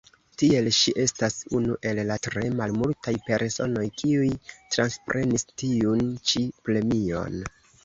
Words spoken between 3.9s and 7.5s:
kiuj transprenis tiun ĉi premion.